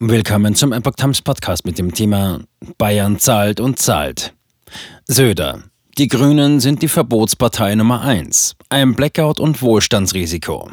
Willkommen 0.00 0.56
zum 0.56 0.72
Epoch 0.72 0.96
Times 0.96 1.22
Podcast 1.22 1.64
mit 1.64 1.78
dem 1.78 1.94
Thema 1.94 2.40
Bayern 2.78 3.20
zahlt 3.20 3.60
und 3.60 3.78
zahlt. 3.78 4.34
Söder. 5.06 5.62
Die 5.98 6.08
Grünen 6.08 6.58
sind 6.58 6.82
die 6.82 6.88
Verbotspartei 6.88 7.76
Nummer 7.76 8.00
1. 8.02 8.56
Ein 8.70 8.96
Blackout 8.96 9.38
und 9.38 9.62
Wohlstandsrisiko. 9.62 10.72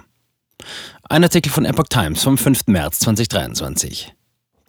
Ein 1.08 1.24
Artikel 1.24 1.52
von 1.52 1.66
Epoch 1.66 1.88
Times 1.88 2.24
vom 2.24 2.36
5. 2.36 2.66
März 2.66 2.98
2023. 3.02 4.12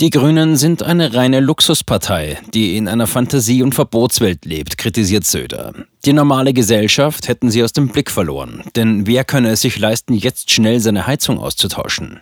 Die 0.02 0.10
Grünen 0.10 0.58
sind 0.58 0.82
eine 0.82 1.14
reine 1.14 1.40
Luxuspartei, 1.40 2.38
die 2.52 2.76
in 2.76 2.88
einer 2.88 3.06
Fantasie- 3.06 3.62
und 3.62 3.74
Verbotswelt 3.74 4.44
lebt, 4.44 4.76
kritisiert 4.76 5.24
Söder. 5.24 5.72
Die 6.04 6.12
normale 6.12 6.52
Gesellschaft 6.52 7.26
hätten 7.26 7.50
sie 7.50 7.64
aus 7.64 7.72
dem 7.72 7.88
Blick 7.88 8.10
verloren, 8.10 8.64
denn 8.76 9.06
wer 9.06 9.24
könne 9.24 9.48
es 9.52 9.62
sich 9.62 9.78
leisten, 9.78 10.12
jetzt 10.12 10.50
schnell 10.50 10.78
seine 10.80 11.06
Heizung 11.06 11.38
auszutauschen? 11.38 12.20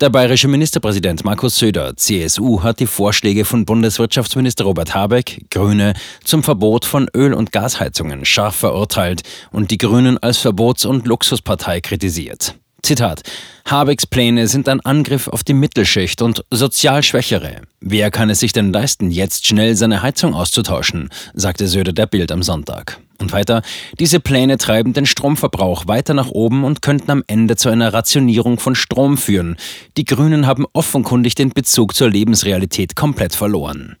Der 0.00 0.08
bayerische 0.08 0.48
Ministerpräsident 0.48 1.26
Markus 1.26 1.58
Söder, 1.58 1.94
CSU, 1.94 2.62
hat 2.62 2.80
die 2.80 2.86
Vorschläge 2.86 3.44
von 3.44 3.66
Bundeswirtschaftsminister 3.66 4.64
Robert 4.64 4.94
Habeck, 4.94 5.44
Grüne, 5.50 5.92
zum 6.24 6.42
Verbot 6.42 6.86
von 6.86 7.06
Öl- 7.14 7.34
und 7.34 7.52
Gasheizungen 7.52 8.24
scharf 8.24 8.56
verurteilt 8.56 9.20
und 9.50 9.70
die 9.70 9.76
Grünen 9.76 10.16
als 10.16 10.38
Verbots- 10.38 10.86
und 10.86 11.06
Luxuspartei 11.06 11.82
kritisiert. 11.82 12.54
Zitat: 12.82 13.24
Habecks 13.66 14.06
Pläne 14.06 14.48
sind 14.48 14.70
ein 14.70 14.80
Angriff 14.80 15.28
auf 15.28 15.44
die 15.44 15.52
Mittelschicht 15.52 16.22
und 16.22 16.46
sozial 16.50 17.02
Schwächere. 17.02 17.60
Wer 17.80 18.10
kann 18.10 18.30
es 18.30 18.40
sich 18.40 18.54
denn 18.54 18.72
leisten, 18.72 19.10
jetzt 19.10 19.46
schnell 19.46 19.76
seine 19.76 20.00
Heizung 20.00 20.32
auszutauschen? 20.32 21.10
sagte 21.34 21.68
Söder 21.68 21.92
der 21.92 22.06
Bild 22.06 22.32
am 22.32 22.42
Sonntag. 22.42 22.98
Und 23.20 23.32
weiter, 23.32 23.62
diese 23.98 24.18
Pläne 24.18 24.56
treiben 24.56 24.94
den 24.94 25.04
Stromverbrauch 25.04 25.86
weiter 25.86 26.14
nach 26.14 26.30
oben 26.30 26.64
und 26.64 26.80
könnten 26.80 27.10
am 27.10 27.22
Ende 27.26 27.54
zu 27.56 27.68
einer 27.68 27.92
Rationierung 27.92 28.58
von 28.58 28.74
Strom 28.74 29.18
führen. 29.18 29.56
Die 29.98 30.04
Grünen 30.04 30.46
haben 30.46 30.66
offenkundig 30.72 31.34
den 31.34 31.50
Bezug 31.50 31.94
zur 31.94 32.08
Lebensrealität 32.08 32.96
komplett 32.96 33.34
verloren. 33.34 33.96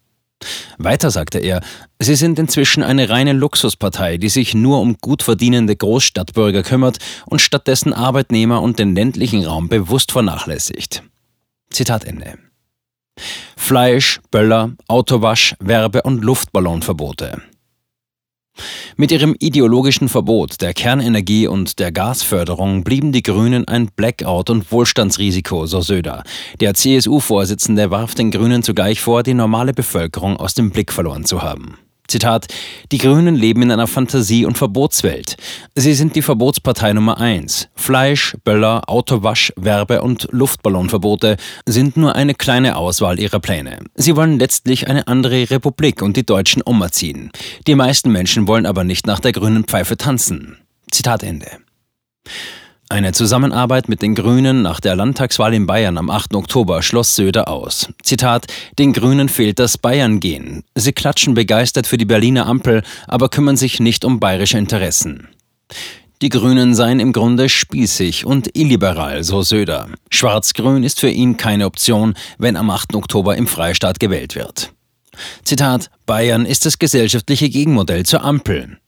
Weiter 0.78 1.10
sagte 1.10 1.38
er, 1.38 1.60
sie 1.98 2.14
sind 2.14 2.38
inzwischen 2.38 2.82
eine 2.82 3.10
reine 3.10 3.34
Luxuspartei, 3.34 4.16
die 4.16 4.30
sich 4.30 4.54
nur 4.54 4.80
um 4.80 4.96
gut 4.98 5.22
verdienende 5.22 5.76
Großstadtbürger 5.76 6.62
kümmert 6.62 6.98
und 7.26 7.42
stattdessen 7.42 7.92
Arbeitnehmer 7.92 8.62
und 8.62 8.78
den 8.78 8.94
ländlichen 8.94 9.44
Raum 9.44 9.68
bewusst 9.68 10.12
vernachlässigt. 10.12 11.02
Zitat 11.70 12.04
Ende. 12.04 12.38
Fleisch, 13.56 14.20
Böller, 14.30 14.72
Autowasch, 14.88 15.54
Werbe- 15.60 16.02
und 16.02 16.24
Luftballonverbote. 16.24 17.42
Mit 18.96 19.12
ihrem 19.12 19.34
ideologischen 19.38 20.08
Verbot 20.08 20.60
der 20.60 20.74
Kernenergie 20.74 21.46
und 21.46 21.78
der 21.78 21.92
Gasförderung 21.92 22.84
blieben 22.84 23.12
die 23.12 23.22
Grünen 23.22 23.66
ein 23.66 23.88
Blackout 23.94 24.50
und 24.50 24.70
Wohlstandsrisiko, 24.72 25.66
so 25.66 25.80
Söder. 25.80 26.24
Der 26.60 26.74
CSU-Vorsitzende 26.74 27.90
warf 27.90 28.14
den 28.14 28.30
Grünen 28.30 28.62
zugleich 28.62 29.00
vor, 29.00 29.22
die 29.22 29.34
normale 29.34 29.72
Bevölkerung 29.72 30.36
aus 30.36 30.54
dem 30.54 30.70
Blick 30.70 30.92
verloren 30.92 31.24
zu 31.24 31.42
haben. 31.42 31.76
Zitat, 32.10 32.48
die 32.92 32.98
Grünen 32.98 33.34
leben 33.34 33.62
in 33.62 33.70
einer 33.70 33.86
Fantasie- 33.86 34.44
und 34.44 34.58
Verbotswelt. 34.58 35.36
Sie 35.74 35.94
sind 35.94 36.16
die 36.16 36.22
Verbotspartei 36.22 36.92
Nummer 36.92 37.18
eins. 37.18 37.68
Fleisch, 37.74 38.36
Böller, 38.44 38.82
Autowasch, 38.88 39.52
Werbe- 39.56 40.02
und 40.02 40.28
Luftballonverbote 40.30 41.36
sind 41.66 41.96
nur 41.96 42.14
eine 42.16 42.34
kleine 42.34 42.76
Auswahl 42.76 43.18
ihrer 43.18 43.40
Pläne. 43.40 43.78
Sie 43.94 44.16
wollen 44.16 44.38
letztlich 44.38 44.88
eine 44.88 45.06
andere 45.06 45.50
Republik 45.50 46.02
und 46.02 46.16
die 46.16 46.26
Deutschen 46.26 46.62
umerziehen. 46.62 47.30
Die 47.66 47.74
meisten 47.74 48.10
Menschen 48.10 48.48
wollen 48.48 48.66
aber 48.66 48.84
nicht 48.84 49.06
nach 49.06 49.20
der 49.20 49.32
grünen 49.32 49.64
Pfeife 49.64 49.96
tanzen. 49.96 50.58
Zitat 50.90 51.22
Ende. 51.22 51.46
Eine 52.92 53.12
Zusammenarbeit 53.12 53.88
mit 53.88 54.02
den 54.02 54.16
Grünen 54.16 54.62
nach 54.62 54.80
der 54.80 54.96
Landtagswahl 54.96 55.54
in 55.54 55.64
Bayern 55.64 55.96
am 55.96 56.10
8. 56.10 56.34
Oktober 56.34 56.82
schloss 56.82 57.14
Söder 57.14 57.46
aus. 57.46 57.88
Zitat: 58.02 58.48
Den 58.80 58.92
Grünen 58.92 59.28
fehlt 59.28 59.60
das 59.60 59.78
Bayern-Gehen. 59.78 60.64
Sie 60.74 60.90
klatschen 60.92 61.34
begeistert 61.34 61.86
für 61.86 61.98
die 61.98 62.04
Berliner 62.04 62.46
Ampel, 62.46 62.82
aber 63.06 63.28
kümmern 63.28 63.56
sich 63.56 63.78
nicht 63.78 64.04
um 64.04 64.18
bayerische 64.18 64.58
Interessen. 64.58 65.28
Die 66.20 66.30
Grünen 66.30 66.74
seien 66.74 66.98
im 66.98 67.12
Grunde 67.12 67.48
spießig 67.48 68.26
und 68.26 68.56
illiberal, 68.58 69.22
so 69.22 69.42
Söder. 69.42 69.88
Schwarz-Grün 70.10 70.82
ist 70.82 70.98
für 70.98 71.10
ihn 71.10 71.36
keine 71.36 71.66
Option, 71.66 72.14
wenn 72.38 72.56
am 72.56 72.70
8. 72.70 72.96
Oktober 72.96 73.36
im 73.36 73.46
Freistaat 73.46 74.00
gewählt 74.00 74.34
wird. 74.34 74.72
Zitat: 75.44 75.90
Bayern 76.06 76.44
ist 76.44 76.66
das 76.66 76.80
gesellschaftliche 76.80 77.50
Gegenmodell 77.50 78.04
zur 78.04 78.24
Ampel. 78.24 78.78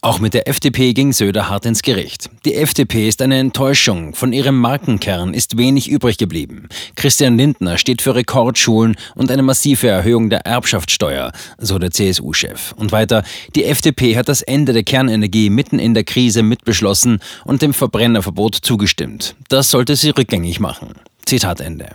Auch 0.00 0.18
mit 0.18 0.34
der 0.34 0.48
FDP 0.48 0.92
ging 0.92 1.12
Söder 1.12 1.48
hart 1.48 1.64
ins 1.64 1.82
Gericht. 1.82 2.28
Die 2.44 2.54
FDP 2.54 3.08
ist 3.08 3.22
eine 3.22 3.38
Enttäuschung. 3.38 4.14
Von 4.14 4.32
ihrem 4.32 4.58
Markenkern 4.58 5.32
ist 5.32 5.56
wenig 5.56 5.88
übrig 5.88 6.18
geblieben. 6.18 6.68
Christian 6.94 7.38
Lindner 7.38 7.78
steht 7.78 8.02
für 8.02 8.14
Rekordschulen 8.14 8.96
und 9.14 9.30
eine 9.30 9.42
massive 9.42 9.88
Erhöhung 9.88 10.28
der 10.28 10.40
Erbschaftssteuer, 10.40 11.32
so 11.58 11.78
der 11.78 11.90
CSU-Chef. 11.90 12.72
Und 12.72 12.92
weiter, 12.92 13.24
die 13.54 13.64
FDP 13.64 14.16
hat 14.16 14.28
das 14.28 14.42
Ende 14.42 14.74
der 14.74 14.82
Kernenergie 14.82 15.48
mitten 15.48 15.78
in 15.78 15.94
der 15.94 16.04
Krise 16.04 16.42
mitbeschlossen 16.42 17.20
und 17.44 17.62
dem 17.62 17.72
Verbrennerverbot 17.72 18.56
zugestimmt. 18.56 19.36
Das 19.48 19.70
sollte 19.70 19.96
sie 19.96 20.10
rückgängig 20.10 20.60
machen. 20.60 20.94
Zitat 21.24 21.60
Ende. 21.60 21.94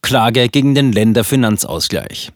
Klage 0.00 0.48
gegen 0.48 0.74
den 0.74 0.92
Länderfinanzausgleich. 0.92 2.30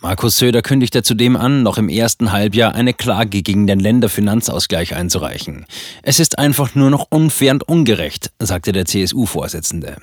Markus 0.00 0.36
Söder 0.36 0.62
kündigte 0.62 1.02
zudem 1.02 1.36
an, 1.36 1.64
noch 1.64 1.76
im 1.76 1.88
ersten 1.88 2.30
Halbjahr 2.30 2.74
eine 2.74 2.94
Klage 2.94 3.42
gegen 3.42 3.66
den 3.66 3.80
Länderfinanzausgleich 3.80 4.94
einzureichen. 4.94 5.66
Es 6.02 6.20
ist 6.20 6.38
einfach 6.38 6.76
nur 6.76 6.90
noch 6.90 7.08
unfair 7.10 7.52
und 7.52 7.68
ungerecht, 7.68 8.30
sagte 8.38 8.70
der 8.70 8.84
CSU-Vorsitzende. 8.84 9.96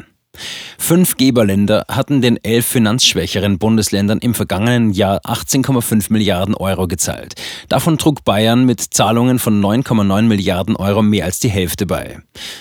Fünf 0.78 1.18
Geberländer 1.18 1.86
hatten 1.90 2.22
den 2.22 2.38
elf 2.44 2.66
finanzschwächeren 2.66 3.58
Bundesländern 3.58 4.20
im 4.20 4.34
vergangenen 4.34 4.92
Jahr 4.92 5.22
18,5 5.26 6.12
Milliarden 6.12 6.56
Euro 6.56 6.88
gezahlt. 6.88 7.36
Davon 7.70 7.98
trug 7.98 8.24
Bayern 8.24 8.66
mit 8.66 8.82
Zahlungen 8.82 9.40
von 9.40 9.62
9,9 9.64 10.24
Milliarden 10.24 10.76
Euro 10.76 11.02
mehr 11.02 11.26
als 11.26 11.40
die 11.40 11.50
Hälfte 11.50 11.86
bei. 11.86 12.20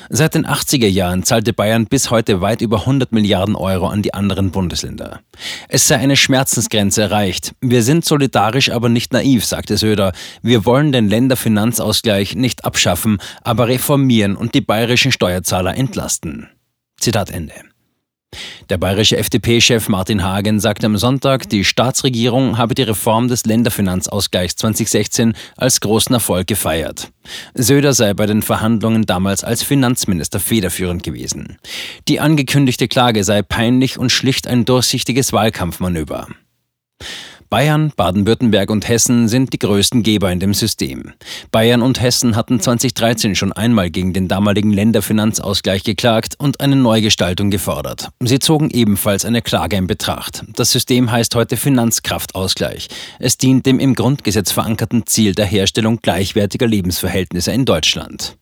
Seit 0.08 0.34
den 0.34 0.46
80er 0.46 0.86
Jahren 0.88 1.22
zahlte 1.22 1.52
Bayern 1.52 1.86
bis 1.86 2.10
heute 2.10 2.40
weit 2.40 2.60
über 2.60 2.80
100 2.80 3.12
Milliarden 3.12 3.56
Euro 3.56 3.88
an 3.88 4.02
die 4.02 4.14
anderen 4.14 4.50
Bundesländer. 4.50 5.20
Es 5.68 5.88
sei 5.88 5.96
eine 5.96 6.16
Schmerzensgrenze 6.16 7.02
erreicht. 7.02 7.54
Wir 7.60 7.82
sind 7.82 8.04
solidarisch, 8.04 8.70
aber 8.70 8.88
nicht 8.88 9.12
naiv, 9.12 9.44
sagte 9.44 9.76
Söder. 9.76 10.12
Wir 10.42 10.64
wollen 10.64 10.92
den 10.92 11.08
Länderfinanzausgleich 11.08 12.36
nicht 12.36 12.64
abschaffen, 12.64 13.18
aber 13.42 13.68
reformieren 13.68 14.36
und 14.36 14.54
die 14.54 14.60
bayerischen 14.60 15.12
Steuerzahler 15.12 15.76
entlasten. 15.76 16.48
Zitat 17.00 17.30
Ende. 17.30 17.54
Der 18.70 18.78
bayerische 18.78 19.16
FDP-Chef 19.16 19.88
Martin 19.88 20.22
Hagen 20.22 20.58
sagte 20.58 20.86
am 20.86 20.96
Sonntag, 20.96 21.48
die 21.48 21.64
Staatsregierung 21.64 22.58
habe 22.58 22.74
die 22.74 22.82
Reform 22.82 23.28
des 23.28 23.44
Länderfinanzausgleichs 23.44 24.56
2016 24.56 25.34
als 25.56 25.80
großen 25.80 26.14
Erfolg 26.14 26.46
gefeiert. 26.46 27.12
Söder 27.54 27.92
sei 27.92 28.14
bei 28.14 28.26
den 28.26 28.42
Verhandlungen 28.42 29.06
damals 29.06 29.44
als 29.44 29.62
Finanzminister 29.62 30.40
federführend 30.40 31.02
gewesen. 31.02 31.58
Die 32.08 32.20
angekündigte 32.20 32.88
Klage 32.88 33.24
sei 33.24 33.42
peinlich 33.42 33.98
und 33.98 34.10
schlicht 34.10 34.46
ein 34.46 34.64
durchsichtiges 34.64 35.32
Wahlkampfmanöver. 35.32 36.28
Bayern, 37.54 37.92
Baden-Württemberg 37.96 38.68
und 38.68 38.88
Hessen 38.88 39.28
sind 39.28 39.52
die 39.52 39.60
größten 39.60 40.02
Geber 40.02 40.32
in 40.32 40.40
dem 40.40 40.54
System. 40.54 41.12
Bayern 41.52 41.82
und 41.82 42.02
Hessen 42.02 42.34
hatten 42.34 42.58
2013 42.58 43.36
schon 43.36 43.52
einmal 43.52 43.90
gegen 43.90 44.12
den 44.12 44.26
damaligen 44.26 44.72
Länderfinanzausgleich 44.72 45.84
geklagt 45.84 46.34
und 46.36 46.60
eine 46.60 46.74
Neugestaltung 46.74 47.52
gefordert. 47.52 48.10
Sie 48.18 48.40
zogen 48.40 48.70
ebenfalls 48.70 49.24
eine 49.24 49.40
Klage 49.40 49.76
in 49.76 49.86
Betracht. 49.86 50.42
Das 50.56 50.72
System 50.72 51.12
heißt 51.12 51.36
heute 51.36 51.56
Finanzkraftausgleich. 51.56 52.88
Es 53.20 53.38
dient 53.38 53.66
dem 53.66 53.78
im 53.78 53.94
Grundgesetz 53.94 54.50
verankerten 54.50 55.06
Ziel 55.06 55.36
der 55.36 55.46
Herstellung 55.46 56.00
gleichwertiger 56.02 56.66
Lebensverhältnisse 56.66 57.52
in 57.52 57.66
Deutschland. 57.66 58.36